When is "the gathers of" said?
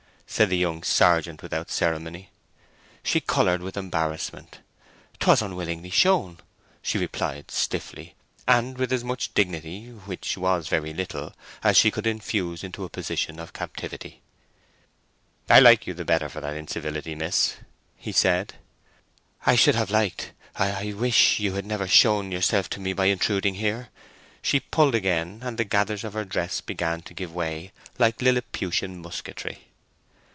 25.57-26.13